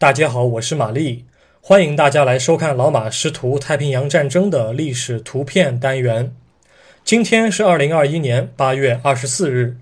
[0.00, 1.26] 大家好，我是玛丽，
[1.60, 6.34] 欢迎大家来收看老马师徒太平洋战争的历史图片单元。
[7.04, 9.76] 今天是二零二一年八月二十四日，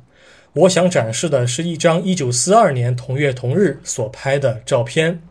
[0.55, 5.23] 我想展示的是一张一九四二年同月同日所拍的照片。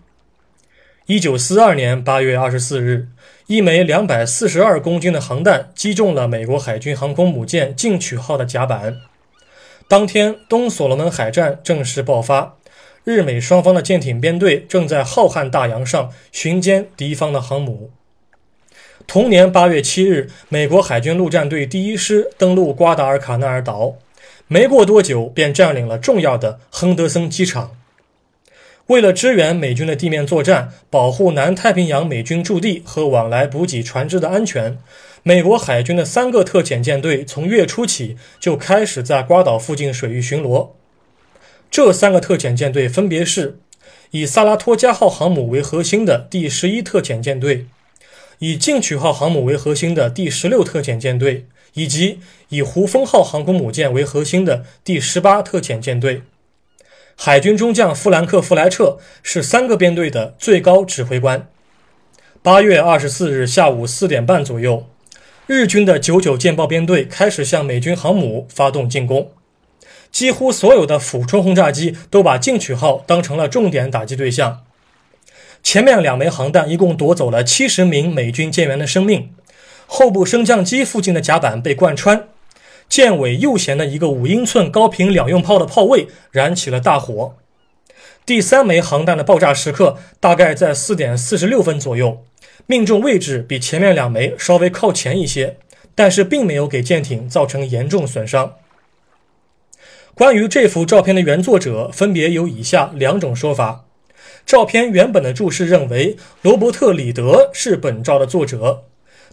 [1.08, 3.10] 一九四二年八月二十四日，
[3.48, 8.96] 一枚两百四十二公斤的航弹击中了美国海军航空母舰“进取号”的甲板。
[9.90, 12.54] 当天，东所罗门海战正式爆发。
[13.08, 17.90] 日美双方的舰艇编队正在浩瀚大洋上巡歼敌方的航母。
[19.08, 23.96] 同年八月七日，美国海军陆战队第一师登陆瓜达尔卡纳尔岛，
[24.50, 27.78] 没过多久便占领了重要的亨德森机场。
[28.88, 34.78] 为了支援美军的地面作战，保护南太平洋美军驻地和往来补给船只的安全，
[35.24, 40.72] 美国海军的三个特遣舰队从月初起就开始在瓜岛附近水域巡逻。
[41.78, 43.60] 这三个特遣舰队分别是
[44.10, 47.68] 以萨拉托加号航母为核心的第十一特遣舰队，
[48.40, 52.18] 以进取号航母为核心的第十六特遣舰队，以及
[52.50, 56.24] 以胡风号航空母舰为核心的第十八特遣舰队。
[57.16, 61.48] 海军中将弗兰克·弗莱彻是三个编队的最高指挥官。
[62.42, 64.88] 八月二十四日下午四点半左右，
[65.46, 69.30] 日军的九九舰爆编队开始向美军航母发动进攻。
[70.12, 74.64] 几乎所有的俯冲轰炸机都把“进取号”当成了重点打击对象。
[75.64, 79.32] 前面两枚航弹一共夺走了七十名美军舰员的生命，
[79.86, 82.28] 后部升降机附近的甲板被贯穿，
[82.88, 87.36] 舰尾右舷的一个五英寸高频两用炮的炮位燃起了大火。
[88.26, 92.24] 第三枚航弹的爆炸时刻大概在四点四十六分左右，
[92.66, 95.58] 命中位置比前面两枚稍微靠前一些，
[95.96, 98.54] 但是并没有给舰艇造成严重损伤。
[100.18, 103.86] 关于这幅照片的原作者，分别有以下两种说法。
[104.48, 108.86] 照片原本的注释认为，罗伯特·里德是本照的作者，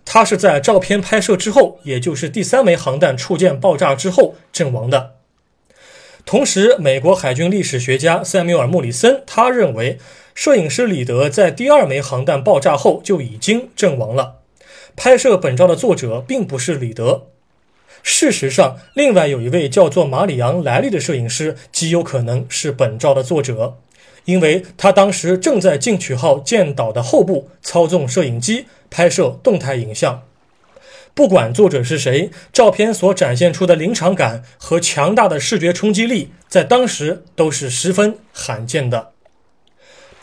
[0.05, 5.13] 他是在照片拍摄之后，也就是第三枚航弹触舰爆炸之后阵亡的。
[6.27, 9.99] 同时，美国海军历史学家塞缪尔·莫里森他认为，
[10.35, 14.41] 摄影师里德在第二枚航弹爆炸后就已经阵亡了。
[14.95, 17.29] 拍摄本照的作者并不是里德。
[18.07, 23.79] 事实上，另外有一位叫做马里昂·莱利的摄影师极有可能是本照的作者，
[24.27, 30.23] 因为他当时正在进取号舰岛的后部操纵摄影机拍摄动态影像。
[31.15, 39.14] 不管作者是谁，照片所展现出的临场感和强大的视觉冲击力，在当时都是十分罕见的。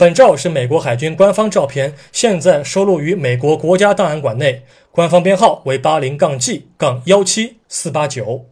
[0.02, 8.46] 本照是美国海军官方照片，现在收录于美国国家档案馆内，官方编号为八零杠 G 杠幺七四八九。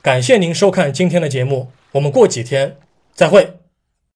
[0.00, 2.76] 感谢您收看今天的节目，我们过几天
[3.12, 3.61] 再会。